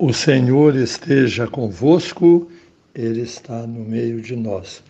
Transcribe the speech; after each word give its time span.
O 0.00 0.12
Senhor 0.12 0.76
esteja 0.76 1.48
convosco, 1.48 2.48
Ele 2.94 3.22
está 3.22 3.66
no 3.66 3.80
meio 3.80 4.20
de 4.22 4.36
nós. 4.36 4.80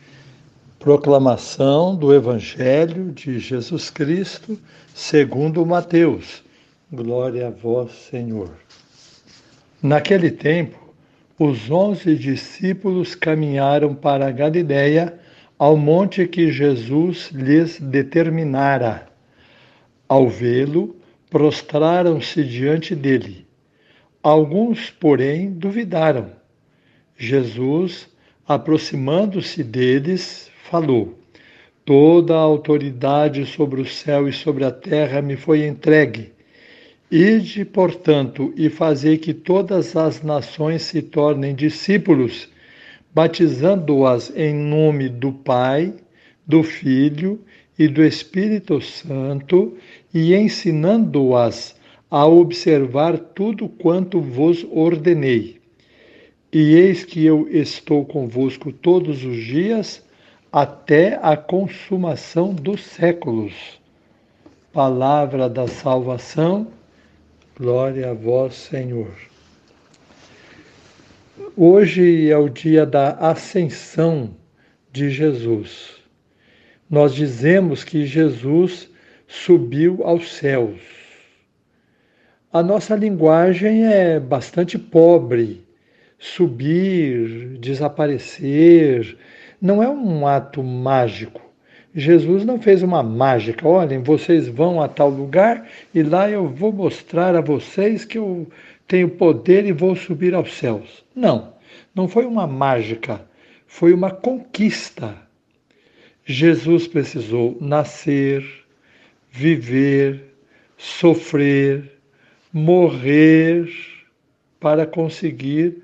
Proclamação 0.79 1.96
do 1.96 2.15
Evangelho 2.15 3.10
de 3.12 3.38
Jesus 3.38 3.88
Cristo, 3.88 4.60
segundo 4.94 5.64
Mateus. 5.64 6.44
Glória 6.92 7.46
a 7.46 7.50
vós, 7.50 7.90
Senhor. 8.10 8.50
Naquele 9.82 10.30
tempo, 10.30 10.93
os 11.38 11.70
onze 11.70 12.14
discípulos 12.14 13.14
caminharam 13.14 13.95
para 13.95 14.29
a 14.29 14.30
Galiléia, 14.30 15.18
ao 15.59 15.75
monte 15.75 16.29
que 16.29 16.52
Jesus 16.52 17.30
lhes 17.32 17.80
determinara. 17.80 19.09
Ao 20.06 20.29
vê-lo, 20.29 20.95
prostraram-se 21.30 22.45
diante 22.45 22.95
dele 22.95 23.48
Alguns, 24.23 24.91
porém, 24.91 25.51
duvidaram. 25.51 26.32
Jesus, 27.16 28.09
aproximando-se 28.47 29.62
deles, 29.62 30.51
falou: 30.65 31.19
Toda 31.84 32.34
a 32.34 32.41
autoridade 32.41 33.47
sobre 33.47 33.80
o 33.80 33.87
céu 33.87 34.28
e 34.28 34.33
sobre 34.33 34.65
a 34.65 34.70
terra 34.70 35.23
me 35.23 35.37
foi 35.37 35.66
entregue. 35.66 36.33
Ide, 37.11 37.65
portanto, 37.65 38.52
e 38.56 38.69
fazei 38.69 39.16
que 39.16 39.33
todas 39.33 39.97
as 39.97 40.23
nações 40.23 40.83
se 40.83 41.00
tornem 41.00 41.55
discípulos, 41.55 42.48
batizando-as 43.14 44.30
em 44.37 44.53
nome 44.53 45.09
do 45.09 45.33
Pai, 45.33 45.95
do 46.47 46.62
Filho 46.62 47.41
e 47.78 47.89
do 47.89 48.05
Espírito 48.05 48.80
Santo, 48.83 49.78
e 50.12 50.34
ensinando-as 50.34 51.77
a 52.11 52.27
observar 52.27 53.19
tudo 53.19 53.69
quanto 53.69 54.21
vos 54.21 54.67
ordenei. 54.71 55.61
E 56.51 56.75
eis 56.75 57.05
que 57.05 57.25
eu 57.25 57.47
estou 57.51 58.07
convosco 58.07 58.73
todos 58.73 59.25
os 59.25 59.37
dias, 59.45 60.03
até 60.50 61.19
a 61.23 61.37
consumação 61.37 62.55
dos 62.55 62.83
séculos. 62.83 63.53
Palavra 64.73 65.48
da 65.48 65.69
salvação, 65.69 66.69
glória 67.59 68.11
a 68.11 68.15
vós, 68.15 68.55
Senhor. 68.55 69.12
Hoje 71.55 72.31
é 72.31 72.39
o 72.39 72.48
dia 72.48 72.87
da 72.87 73.11
ascensão 73.11 74.31
de 74.91 75.11
Jesus. 75.11 75.97
Nós 76.89 77.15
dizemos 77.15 77.84
que 77.84 78.06
Jesus 78.06 78.89
subiu 79.27 80.00
aos 80.05 80.33
céus 80.33 80.97
a 82.59 82.62
nossa 82.62 82.97
linguagem 82.97 83.87
é 83.87 84.19
bastante 84.19 84.77
pobre. 84.77 85.64
Subir, 86.19 87.56
desaparecer, 87.61 89.17
não 89.62 89.81
é 89.81 89.89
um 89.89 90.27
ato 90.27 90.61
mágico. 90.61 91.41
Jesus 91.95 92.45
não 92.45 92.61
fez 92.61 92.83
uma 92.83 93.00
mágica. 93.00 93.67
Olhem, 93.67 94.03
vocês 94.03 94.48
vão 94.48 94.83
a 94.83 94.89
tal 94.89 95.09
lugar 95.09 95.69
e 95.95 96.03
lá 96.03 96.28
eu 96.28 96.48
vou 96.48 96.73
mostrar 96.73 97.37
a 97.37 97.41
vocês 97.41 98.05
que 98.05 98.19
eu 98.19 98.48
tenho 98.89 99.09
poder 99.09 99.65
e 99.65 99.70
vou 99.70 99.95
subir 99.95 100.34
aos 100.34 100.53
céus. 100.55 101.05
Não, 101.15 101.55
não 101.95 102.09
foi 102.09 102.27
uma 102.27 102.48
mágica, 102.48 103.25
foi 103.69 103.93
uma 103.93 104.11
conquista. 104.11 105.15
Jesus 106.25 106.89
precisou 106.89 107.56
nascer, 107.61 108.45
viver, 109.31 110.34
sofrer, 110.77 111.97
morrer 112.52 113.68
para 114.60 114.86
conseguir 114.86 115.82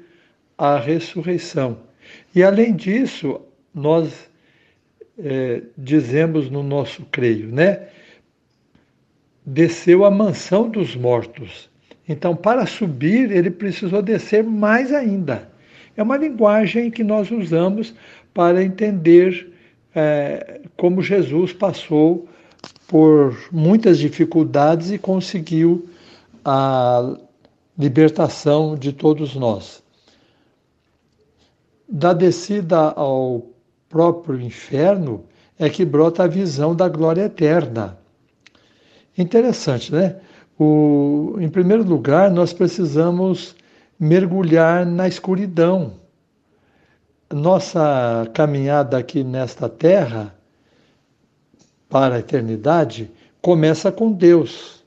a 0.56 0.78
ressurreição. 0.78 1.78
E 2.34 2.42
além 2.42 2.74
disso, 2.74 3.40
nós 3.74 4.28
é, 5.18 5.62
dizemos 5.76 6.50
no 6.50 6.62
nosso 6.62 7.04
creio, 7.10 7.48
né? 7.48 7.88
Desceu 9.46 10.04
a 10.04 10.10
mansão 10.10 10.68
dos 10.68 10.96
mortos. 10.96 11.70
Então, 12.08 12.34
para 12.34 12.66
subir, 12.66 13.30
ele 13.30 13.50
precisou 13.50 14.02
descer 14.02 14.42
mais 14.42 14.92
ainda. 14.92 15.50
É 15.96 16.02
uma 16.02 16.16
linguagem 16.16 16.90
que 16.90 17.04
nós 17.04 17.30
usamos 17.30 17.94
para 18.32 18.62
entender 18.62 19.52
é, 19.94 20.60
como 20.76 21.02
Jesus 21.02 21.52
passou 21.52 22.28
por 22.88 23.36
muitas 23.52 23.98
dificuldades 23.98 24.90
e 24.90 24.98
conseguiu 24.98 25.88
a 26.44 27.16
libertação 27.78 28.76
de 28.76 28.92
todos 28.92 29.34
nós. 29.34 29.82
Da 31.88 32.12
descida 32.12 32.90
ao 32.90 33.46
próprio 33.88 34.40
inferno 34.40 35.24
é 35.58 35.70
que 35.70 35.84
brota 35.84 36.24
a 36.24 36.28
visão 36.28 36.74
da 36.74 36.88
glória 36.88 37.22
eterna. 37.22 37.98
Interessante, 39.16 39.92
né? 39.92 40.16
O, 40.58 41.36
em 41.38 41.48
primeiro 41.48 41.84
lugar, 41.84 42.30
nós 42.30 42.52
precisamos 42.52 43.54
mergulhar 43.98 44.84
na 44.84 45.08
escuridão. 45.08 45.94
Nossa 47.32 48.28
caminhada 48.34 48.98
aqui 48.98 49.24
nesta 49.24 49.68
terra 49.68 50.34
para 51.88 52.16
a 52.16 52.18
eternidade 52.18 53.10
começa 53.40 53.90
com 53.90 54.12
Deus. 54.12 54.83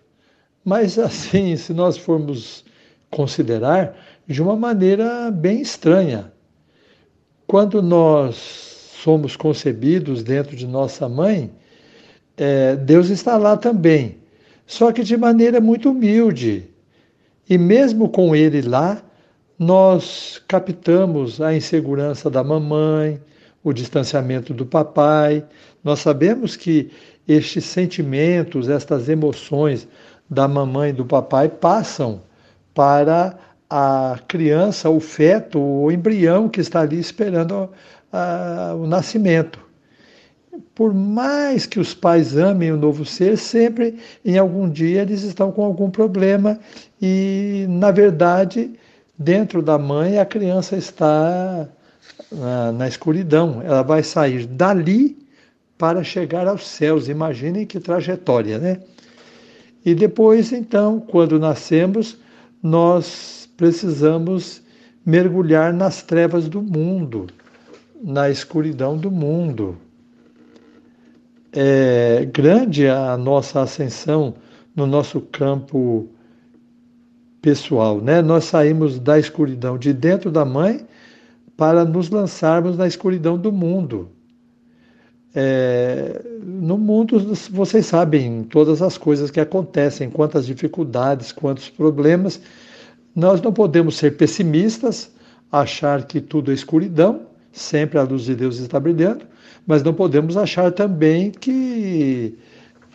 Mas 0.68 1.00
assim, 1.00 1.56
se 1.56 1.72
nós 1.72 1.96
formos 1.98 2.66
considerar 3.10 3.96
de 4.28 4.42
uma 4.42 4.54
maneira 4.54 5.32
bem 5.32 5.62
estranha, 5.62 6.30
quando 7.48 7.82
nós 7.82 8.36
somos 9.02 9.38
concebidos 9.38 10.24
dentro 10.24 10.58
de 10.58 10.68
nossa 10.68 11.08
mãe, 11.08 11.50
é, 12.36 12.76
Deus 12.76 13.08
está 13.08 13.38
lá 13.38 13.56
também, 13.56 14.18
só 14.66 14.92
que 14.92 15.06
de 15.06 15.16
maneira 15.16 15.62
muito 15.62 15.92
humilde. 15.92 16.66
E 17.50 17.58
mesmo 17.58 18.10
com 18.10 18.36
Ele 18.36 18.62
lá, 18.62 19.02
nós 19.58 20.44
captamos 20.50 21.40
a 21.40 21.56
insegurança 21.56 22.30
da 22.30 22.44
mamãe, 22.44 23.22
o 23.64 23.72
distanciamento 23.72 24.54
do 24.54 24.66
papai. 24.66 25.46
Nós 25.82 26.00
sabemos 26.00 26.58
que 26.58 26.92
estes 27.26 27.64
sentimentos, 27.64 28.68
estas 28.68 29.08
emoções 29.08 29.88
da 30.30 30.48
mamãe 30.48 30.90
e 30.90 30.94
do 30.94 31.06
papai 31.06 31.50
passam 31.50 32.22
para 32.74 33.38
a 33.70 34.20
criança, 34.28 34.90
o 34.90 35.00
feto, 35.00 35.60
o 35.60 35.92
embrião 35.92 36.48
que 36.48 36.62
está 36.62 36.82
ali 36.82 37.00
esperando 37.00 37.70
a, 38.12 38.74
o 38.78 38.88
nascimento. 38.88 39.60
Por 40.74 40.94
mais 40.94 41.66
que 41.66 41.80
os 41.80 41.94
pais 41.94 42.38
amem 42.38 42.72
o 42.72 42.78
novo 42.78 43.06
ser, 43.06 43.38
sempre 43.38 43.98
em 44.24 44.38
algum 44.38 44.70
dia 44.70 45.02
eles 45.02 45.24
estão 45.24 45.52
com 45.52 45.64
algum 45.64 45.90
problema 45.90 46.60
e, 47.02 47.66
na 47.70 47.92
verdade, 47.92 48.72
dentro 49.18 49.62
da 49.62 49.78
mãe 49.78 50.18
a 50.18 50.26
criança 50.26 50.76
está 50.76 51.68
na, 52.32 52.72
na 52.72 52.88
escuridão. 52.88 53.62
Ela 53.64 53.84
vai 53.84 54.02
sair 54.04 54.46
dali 54.46 55.18
para 55.78 56.04
chegar 56.04 56.48
aos 56.48 56.66
céus. 56.66 57.08
Imaginem 57.08 57.66
que 57.66 57.80
trajetória, 57.80 58.58
né? 58.58 58.80
E 59.88 59.96
depois, 59.96 60.52
então, 60.52 61.00
quando 61.00 61.40
nascemos, 61.40 62.18
nós 62.62 63.48
precisamos 63.56 64.62
mergulhar 65.06 65.72
nas 65.72 66.04
trevas 66.04 66.50
do 66.50 66.62
mundo, 66.62 67.28
na 68.04 68.30
escuridão 68.30 68.98
do 68.98 69.10
mundo. 69.10 69.78
É 71.54 72.28
grande 72.34 72.90
a 72.90 73.16
nossa 73.16 73.62
ascensão 73.62 74.34
no 74.76 74.86
nosso 74.86 75.22
campo 75.22 76.10
pessoal, 77.42 78.02
né? 78.02 78.22
Nós 78.22 78.44
saímos 78.44 79.00
da 79.00 79.18
escuridão 79.18 79.78
de 79.78 79.94
dentro 79.94 80.30
da 80.30 80.44
mãe 80.44 80.86
para 81.56 81.86
nos 81.86 82.10
lançarmos 82.10 82.78
na 82.78 82.88
escuridão 82.88 83.38
do 83.38 83.54
mundo. 83.54 84.10
É, 85.40 86.20
no 86.44 86.80
mundo, 86.80 87.20
vocês 87.52 87.86
sabem 87.86 88.42
todas 88.42 88.82
as 88.82 88.98
coisas 88.98 89.30
que 89.30 89.40
acontecem, 89.40 90.10
quantas 90.10 90.48
dificuldades, 90.48 91.32
quantos 91.32 91.70
problemas. 91.70 92.42
Nós 93.16 93.40
não 93.40 93.54
podemos 93.54 93.98
ser 93.98 94.18
pessimistas, 94.18 95.12
achar 95.52 96.06
que 96.08 96.20
tudo 96.20 96.50
é 96.50 96.56
escuridão, 96.56 97.22
sempre 97.52 98.00
a 98.00 98.02
luz 98.02 98.24
de 98.24 98.34
Deus 98.34 98.58
está 98.58 98.80
brilhando, 98.80 99.28
mas 99.68 99.84
não 99.84 99.94
podemos 99.94 100.36
achar 100.36 100.72
também 100.72 101.30
que 101.30 102.36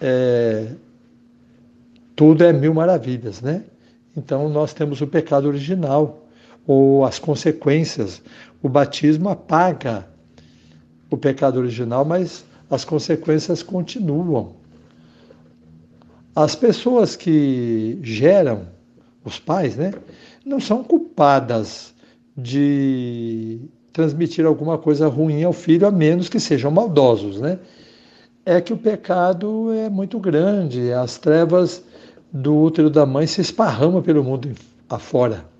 é, 0.00 0.66
tudo 2.16 2.42
é 2.42 2.52
mil 2.52 2.74
maravilhas, 2.74 3.40
né? 3.40 3.62
Então 4.16 4.48
nós 4.48 4.74
temos 4.74 5.00
o 5.00 5.06
pecado 5.06 5.46
original, 5.46 6.26
ou 6.66 7.04
as 7.04 7.20
consequências. 7.20 8.20
O 8.60 8.68
batismo 8.68 9.28
apaga 9.28 10.08
o 11.14 11.18
pecado 11.18 11.58
original, 11.58 12.04
mas 12.04 12.44
as 12.70 12.84
consequências 12.84 13.62
continuam. 13.62 14.54
As 16.34 16.54
pessoas 16.54 17.14
que 17.14 17.98
geram 18.02 18.66
os 19.24 19.38
pais, 19.38 19.76
né, 19.76 19.92
não 20.44 20.58
são 20.58 20.82
culpadas 20.82 21.94
de 22.36 23.60
transmitir 23.92 24.46
alguma 24.46 24.78
coisa 24.78 25.06
ruim 25.06 25.44
ao 25.44 25.52
filho, 25.52 25.86
a 25.86 25.90
menos 25.90 26.28
que 26.28 26.40
sejam 26.40 26.70
maldosos, 26.70 27.38
né? 27.38 27.58
É 28.44 28.60
que 28.60 28.72
o 28.72 28.76
pecado 28.76 29.72
é 29.74 29.88
muito 29.88 30.18
grande, 30.18 30.92
as 30.92 31.18
trevas 31.18 31.84
do 32.32 32.56
útero 32.56 32.88
da 32.88 33.04
mãe 33.04 33.26
se 33.26 33.40
esparramam 33.40 34.02
pelo 34.02 34.24
mundo 34.24 34.50
afora. 34.88 35.51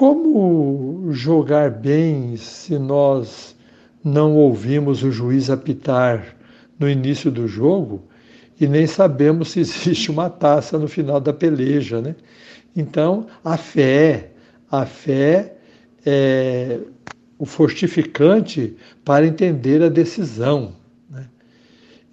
Como 0.00 1.12
jogar 1.12 1.70
bem 1.70 2.34
se 2.34 2.78
nós 2.78 3.54
não 4.02 4.34
ouvimos 4.34 5.02
o 5.02 5.12
juiz 5.12 5.50
apitar 5.50 6.34
no 6.78 6.88
início 6.88 7.30
do 7.30 7.46
jogo 7.46 8.04
e 8.58 8.66
nem 8.66 8.86
sabemos 8.86 9.50
se 9.50 9.60
existe 9.60 10.10
uma 10.10 10.30
taça 10.30 10.78
no 10.78 10.88
final 10.88 11.20
da 11.20 11.34
peleja, 11.34 12.00
né? 12.00 12.16
Então, 12.74 13.26
a 13.44 13.58
fé, 13.58 14.30
a 14.70 14.86
fé 14.86 15.56
é 16.06 16.78
o 17.38 17.44
fortificante 17.44 18.74
para 19.04 19.26
entender 19.26 19.82
a 19.82 19.90
decisão. 19.90 20.76
Né? 21.10 21.28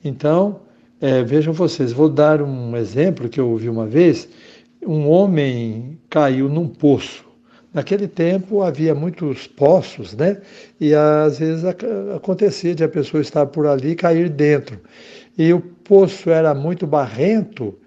Então, 0.03 0.59
é, 0.99 1.23
vejam 1.23 1.53
vocês, 1.53 1.93
vou 1.93 2.09
dar 2.09 2.41
um 2.41 2.75
exemplo 2.75 3.29
que 3.29 3.39
eu 3.39 3.49
ouvi 3.49 3.69
uma 3.69 3.87
vez. 3.87 4.27
Um 4.85 5.07
homem 5.07 5.97
caiu 6.09 6.49
num 6.49 6.67
poço. 6.67 7.26
Naquele 7.77 8.07
tempo 8.07 8.63
havia 8.63 8.95
muitos 8.95 9.45
poços, 9.45 10.15
né? 10.15 10.41
E 10.81 10.95
às 10.95 11.37
vezes 11.37 11.63
acontecia 11.63 12.73
de 12.73 12.83
a 12.83 12.89
pessoa 12.89 13.21
estar 13.21 13.45
por 13.45 13.67
ali 13.67 13.91
e 13.91 13.95
cair 13.95 14.29
dentro. 14.29 14.79
E 15.37 15.53
o 15.53 15.61
poço 15.61 16.31
era 16.31 16.55
muito 16.55 16.87
barrento 16.87 17.77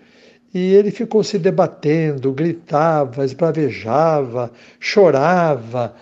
e 0.54 0.74
ele 0.74 0.92
ficou 0.92 1.24
se 1.24 1.40
debatendo, 1.40 2.32
gritava, 2.32 3.24
esbravejava, 3.24 4.52
chorava, 4.78 5.92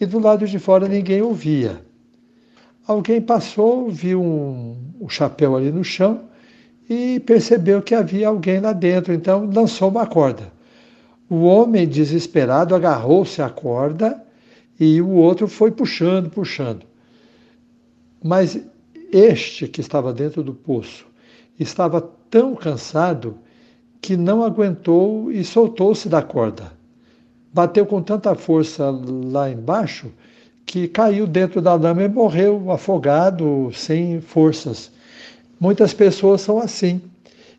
e 0.00 0.06
do 0.06 0.20
lado 0.20 0.46
de 0.46 0.60
fora 0.60 0.86
ninguém 0.86 1.20
ouvia. 1.20 1.80
Alguém 2.86 3.20
passou, 3.20 3.90
viu 3.90 4.22
um, 4.22 4.76
um 5.00 5.08
chapéu 5.08 5.56
ali 5.56 5.72
no 5.72 5.82
chão 5.82 6.28
e 6.88 7.18
percebeu 7.18 7.82
que 7.82 7.92
havia 7.92 8.28
alguém 8.28 8.60
lá 8.60 8.72
dentro, 8.72 9.12
então 9.12 9.50
lançou 9.52 9.88
uma 9.88 10.06
corda. 10.06 10.51
O 11.32 11.44
homem, 11.44 11.88
desesperado, 11.88 12.74
agarrou-se 12.74 13.40
à 13.40 13.48
corda 13.48 14.22
e 14.78 15.00
o 15.00 15.12
outro 15.12 15.48
foi 15.48 15.70
puxando, 15.70 16.28
puxando. 16.28 16.84
Mas 18.22 18.60
este 19.10 19.66
que 19.66 19.80
estava 19.80 20.12
dentro 20.12 20.42
do 20.42 20.52
poço 20.52 21.06
estava 21.58 22.02
tão 22.28 22.54
cansado 22.54 23.38
que 23.98 24.14
não 24.14 24.44
aguentou 24.44 25.32
e 25.32 25.42
soltou-se 25.42 26.06
da 26.06 26.20
corda. 26.20 26.70
Bateu 27.50 27.86
com 27.86 28.02
tanta 28.02 28.34
força 28.34 28.90
lá 28.90 29.50
embaixo 29.50 30.12
que 30.66 30.86
caiu 30.86 31.26
dentro 31.26 31.62
da 31.62 31.72
lama 31.72 32.02
e 32.02 32.08
morreu 32.08 32.70
afogado, 32.70 33.70
sem 33.72 34.20
forças. 34.20 34.92
Muitas 35.58 35.94
pessoas 35.94 36.42
são 36.42 36.58
assim. 36.58 37.00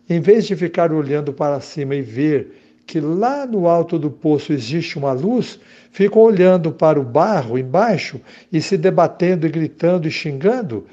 Em 0.08 0.20
vez 0.20 0.46
de 0.46 0.56
ficar 0.56 0.94
olhando 0.94 1.34
para 1.34 1.60
cima 1.60 1.96
e 1.96 2.04
ver 2.04 2.63
que 2.86 3.00
lá 3.00 3.46
no 3.46 3.68
alto 3.68 3.98
do 3.98 4.12
poço 4.12 4.52
existe 4.52 4.98
uma 4.98 5.14
luz, 5.14 5.60
ficam 5.92 6.22
olhando 6.22 6.72
para 6.72 7.00
o 7.00 7.04
barro 7.04 7.58
embaixo 7.58 8.20
e 8.52 8.62
se 8.62 8.78
debatendo 8.78 9.48
e 9.48 9.50
gritando 9.50 10.08
e 10.08 10.12
xingando, 10.12 10.86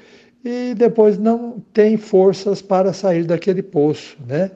e 0.43 0.73
depois 0.73 1.17
não 1.17 1.61
tem 1.73 1.97
forças 1.97 2.61
para 2.61 2.93
sair 2.93 3.23
daquele 3.23 3.61
poço, 3.61 4.17
né? 4.27 4.51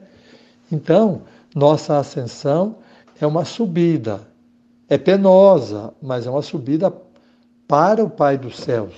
Então, 0.70 1.22
nossa 1.54 1.98
ascensão 1.98 2.78
é 3.20 3.26
uma 3.26 3.44
subida. 3.44 4.20
É 4.88 4.98
penosa, 4.98 5.92
mas 6.02 6.26
é 6.26 6.30
uma 6.30 6.42
subida 6.42 6.92
para 7.66 8.04
o 8.04 8.10
Pai 8.10 8.36
dos 8.36 8.56
céus. 8.58 8.94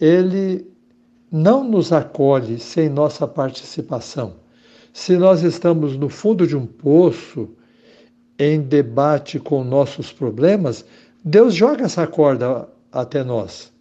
Ele 0.00 0.66
não 1.30 1.64
nos 1.64 1.92
acolhe 1.92 2.58
sem 2.58 2.88
nossa 2.88 3.26
participação. 3.26 4.43
Se 4.94 5.16
nós 5.16 5.42
estamos 5.42 5.96
no 5.96 6.08
fundo 6.08 6.46
de 6.46 6.56
um 6.56 6.64
poço, 6.64 7.48
em 8.38 8.60
debate 8.60 9.40
com 9.40 9.64
nossos 9.64 10.12
problemas, 10.12 10.84
Deus 11.22 11.52
joga 11.52 11.84
essa 11.84 12.06
corda 12.06 12.68
até 12.92 13.24
nós. 13.24 13.72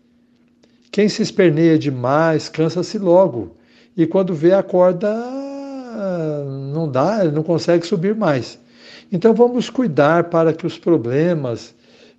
Quem 0.92 1.07
se 1.07 1.21
esperneia 1.21 1.77
demais 1.77 2.50
cansa-se 2.50 2.98
logo. 2.98 3.56
E 3.95 4.07
quando 4.07 4.33
vê 4.33 4.54
a 4.54 4.63
corda, 4.63 5.13
não 6.74 6.89
dá, 6.89 7.24
não 7.25 7.44
consegue 7.44 7.86
subir 7.86 8.15
mais. 8.15 8.60
Então 9.12 9.36
vamos 9.36 9.69
cuidar 9.69 10.31
para 10.31 10.51
que 10.51 10.65
os 10.65 10.80
problemas 10.80 11.75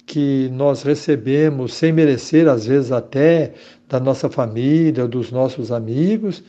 que 0.07 0.49
nós 0.53 0.85
recebemos 0.85 1.75
sem 1.75 1.93
merecer, 1.93 2.47
às 2.47 2.65
vezes 2.67 2.93
até 2.93 3.55
da 3.89 3.99
nossa 3.99 4.31
família, 4.31 5.09
dos 5.09 5.33
nossos 5.33 5.73
amigos, 5.73 6.45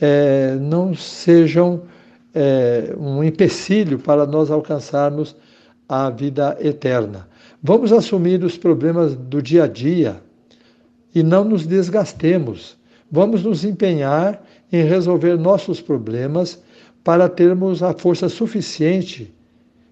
é, 0.00 0.56
não 0.60 0.94
sejam 0.94 1.82
é, 2.34 2.94
um 2.98 3.22
empecilho 3.22 3.98
para 3.98 4.26
nós 4.26 4.50
alcançarmos 4.50 5.34
a 5.88 6.10
vida 6.10 6.56
eterna. 6.60 7.28
Vamos 7.62 7.92
assumir 7.92 8.44
os 8.44 8.56
problemas 8.56 9.14
do 9.14 9.42
dia 9.42 9.64
a 9.64 9.66
dia 9.66 10.20
e 11.14 11.22
não 11.22 11.44
nos 11.44 11.66
desgastemos. 11.66 12.76
Vamos 13.10 13.42
nos 13.42 13.64
empenhar 13.64 14.44
em 14.70 14.84
resolver 14.84 15.36
nossos 15.36 15.80
problemas 15.80 16.62
para 17.02 17.28
termos 17.28 17.82
a 17.82 17.94
força 17.94 18.28
suficiente 18.28 19.34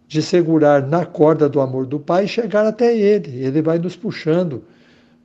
de 0.07 0.23
segurar 0.23 0.87
na 0.87 1.05
corda 1.05 1.49
do 1.49 1.61
amor 1.61 1.87
do 1.87 1.99
Pai 1.99 2.27
e 2.27 2.29
chegar 2.29 2.67
até 2.67 2.97
Ele. 2.97 3.45
Ele 3.45 3.63
vai 3.63 3.79
nos 3.79 3.97
puxando 3.97 4.63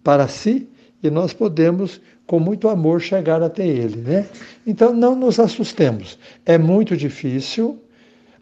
para 0.03 0.27
si 0.27 0.67
e 1.03 1.09
nós 1.09 1.33
podemos, 1.33 1.99
com 2.25 2.39
muito 2.39 2.69
amor, 2.69 3.01
chegar 3.01 3.41
até 3.41 3.65
Ele. 3.65 3.97
Né? 3.97 4.25
Então 4.65 4.93
não 4.93 5.15
nos 5.15 5.39
assustemos. 5.39 6.17
É 6.45 6.57
muito 6.57 6.95
difícil, 6.95 7.81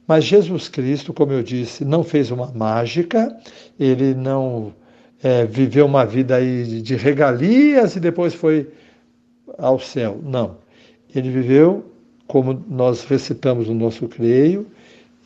mas 0.08 0.24
Jesus 0.24 0.68
Cristo, 0.68 1.14
como 1.14 1.32
eu 1.32 1.44
disse, 1.44 1.86
não 1.86 2.04
fez 2.04 2.32
uma 2.32 2.52
mágica, 2.52 3.36
ele 3.80 4.14
não 4.16 4.74
é, 5.22 5.46
viveu 5.46 5.86
uma 5.86 6.06
vida 6.06 6.36
aí 6.36 6.82
de 6.82 6.96
regalias 6.96 7.96
e 7.96 8.00
depois 8.00 8.34
foi 8.34 8.70
ao 9.58 9.80
céu. 9.80 10.20
Não. 10.24 10.58
Ele 11.14 11.30
viveu 11.30 11.86
como 12.28 12.64
nós 12.68 13.04
recitamos 13.06 13.68
no 13.68 13.74
nosso 13.74 14.08
creio, 14.08 14.68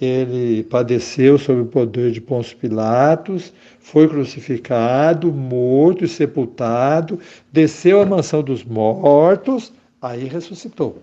ele 0.02 0.64
padeceu 0.64 1.38
sob 1.38 1.62
o 1.62 1.66
poder 1.66 2.12
de 2.12 2.20
Pôncio 2.20 2.58
Pilatos, 2.58 3.54
foi 3.80 4.08
crucificado, 4.08 5.32
morto 5.32 6.04
e 6.04 6.08
sepultado, 6.08 7.20
desceu 7.52 8.02
à 8.02 8.06
mansão 8.06 8.42
dos 8.42 8.64
mortos, 8.64 9.72
aí 10.02 10.26
ressuscitou. 10.26 10.98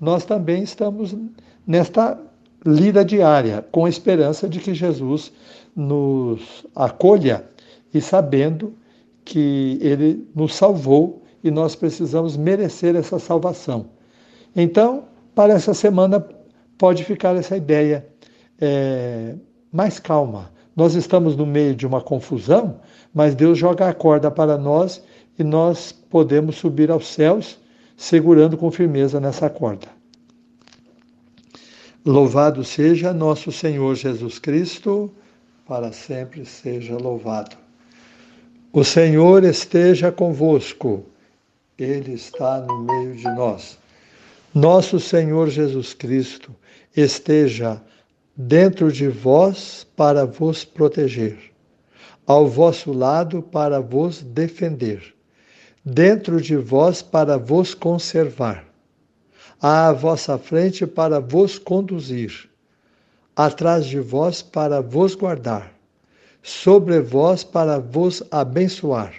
Nós 0.00 0.24
também 0.24 0.62
estamos 0.62 1.14
nesta 1.66 2.18
lida 2.64 3.04
diária, 3.04 3.64
com 3.70 3.84
a 3.84 3.88
esperança 3.88 4.48
de 4.48 4.58
que 4.58 4.74
Jesus 4.74 5.32
nos 5.74 6.66
acolha 6.74 7.44
e 7.92 8.00
sabendo 8.00 8.74
que 9.24 9.78
ele 9.80 10.26
nos 10.34 10.54
salvou 10.54 11.22
e 11.42 11.50
nós 11.50 11.74
precisamos 11.74 12.36
merecer 12.36 12.96
essa 12.96 13.18
salvação. 13.18 13.86
Então, 14.54 15.04
para 15.34 15.54
essa 15.54 15.72
semana 15.72 16.26
pode 16.76 17.04
ficar 17.04 17.36
essa 17.36 17.56
ideia 17.56 18.06
é, 18.60 19.34
mais 19.72 19.98
calma. 19.98 20.52
Nós 20.74 20.94
estamos 20.94 21.36
no 21.36 21.46
meio 21.46 21.74
de 21.74 21.86
uma 21.86 22.00
confusão, 22.00 22.80
mas 23.12 23.34
Deus 23.34 23.58
joga 23.58 23.88
a 23.88 23.94
corda 23.94 24.30
para 24.30 24.56
nós 24.56 25.02
e 25.38 25.44
nós 25.44 25.92
podemos 25.92 26.56
subir 26.56 26.90
aos 26.90 27.06
céus 27.06 27.58
segurando 27.96 28.56
com 28.56 28.70
firmeza 28.70 29.20
nessa 29.20 29.50
corda. 29.50 29.88
Louvado 32.04 32.64
seja 32.64 33.12
nosso 33.12 33.52
Senhor 33.52 33.94
Jesus 33.94 34.38
Cristo, 34.38 35.12
para 35.66 35.92
sempre 35.92 36.46
seja 36.46 36.96
louvado. 36.96 37.56
O 38.72 38.84
Senhor 38.84 39.44
esteja 39.44 40.10
convosco, 40.10 41.04
Ele 41.78 42.12
está 42.12 42.60
no 42.60 42.82
meio 42.84 43.16
de 43.16 43.24
nós 43.34 43.80
nosso 44.54 44.98
Senhor 44.98 45.48
Jesus 45.48 45.94
Cristo 45.94 46.54
esteja 46.96 47.80
dentro 48.46 48.90
de 48.90 49.06
vós 49.06 49.86
para 49.94 50.24
vos 50.24 50.64
proteger, 50.64 51.36
ao 52.26 52.48
vosso 52.48 52.92
lado 52.92 53.42
para 53.42 53.80
vos 53.80 54.22
defender, 54.22 55.14
dentro 55.84 56.40
de 56.40 56.56
vós 56.56 57.02
para 57.02 57.36
vos 57.36 57.74
conservar, 57.74 58.64
à 59.60 59.92
vossa 59.92 60.38
frente 60.38 60.86
para 60.86 61.20
vos 61.20 61.58
conduzir, 61.58 62.48
atrás 63.36 63.84
de 63.84 64.00
vós 64.00 64.40
para 64.40 64.80
vos 64.80 65.14
guardar, 65.14 65.72
sobre 66.42 67.00
vós 67.00 67.44
para 67.44 67.78
vos 67.78 68.22
abençoar. 68.30 69.14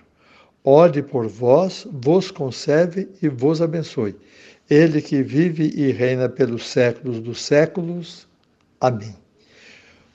Ore 0.64 1.02
por 1.02 1.28
vós, 1.28 1.88
vos 1.92 2.30
conserve 2.30 3.10
e 3.22 3.28
vos 3.28 3.62
abençoe 3.62 4.16
ele 4.72 5.02
que 5.02 5.22
vive 5.22 5.70
e 5.76 5.92
reina 5.92 6.30
pelos 6.30 6.66
séculos 6.70 7.20
dos 7.20 7.42
séculos. 7.42 8.26
Amém. 8.82 9.16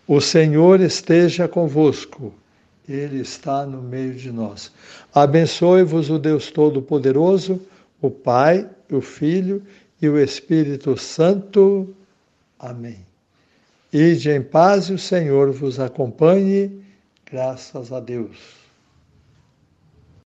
O 0.09 0.21
Senhor 0.21 0.81
esteja 0.81 1.47
convosco, 1.47 2.35
Ele 2.89 3.21
está 3.21 3.65
no 3.65 3.81
meio 3.81 4.15
de 4.15 4.33
nós. 4.33 4.73
Abençoe-vos 5.15 6.11
o 6.11 6.19
Deus 6.19 6.51
Todo-Poderoso, 6.51 7.61
o 8.03 8.11
Pai, 8.11 8.69
o 8.91 9.01
Filho 9.01 9.63
e 10.03 10.09
o 10.09 10.19
Espírito 10.19 10.97
Santo. 10.97 11.95
Amém. 12.59 12.99
Ide 13.93 14.31
em 14.31 14.43
paz 14.43 14.87
e 14.87 14.95
o 14.95 14.99
Senhor 14.99 15.53
vos 15.53 15.79
acompanhe. 15.79 16.85
Graças 17.25 17.93
a 17.93 18.01
Deus. 18.01 18.66